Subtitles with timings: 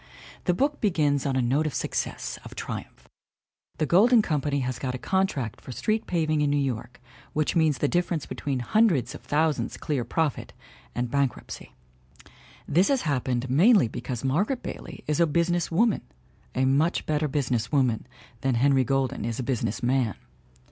[0.45, 3.07] The book begins on a note of success, of triumph;
[3.77, 6.99] the Golden Company has got' a contract for street paving in New York
[7.33, 10.53] which means the difference between hundreds of thou sands clear profit
[10.95, 11.75] and bankruptcy.
[12.67, 16.01] This has happened mainly because Margaret Bailey is a business woman
[16.55, 18.07] a much better business woman
[18.39, 20.15] than Henry Golden is a business man.